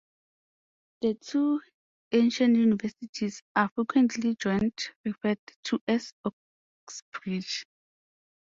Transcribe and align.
The 1.01 1.13
two 1.13 1.61
"ancient 2.11 2.55
universities" 2.57 3.43
are 3.55 3.69
frequently 3.75 4.33
jointly 4.33 4.73
referred 5.05 5.37
to 5.65 5.79
as 5.87 6.11
"Oxbridge". 6.87 7.65